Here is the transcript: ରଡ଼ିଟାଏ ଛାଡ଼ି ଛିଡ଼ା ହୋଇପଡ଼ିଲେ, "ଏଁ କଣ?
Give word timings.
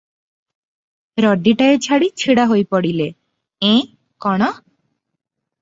ରଡ଼ିଟାଏ 1.25 1.75
ଛାଡ଼ି 1.87 2.09
ଛିଡ଼ା 2.23 2.45
ହୋଇପଡ଼ିଲେ, 2.53 3.07
"ଏଁ 3.71 3.79
କଣ? 4.27 4.53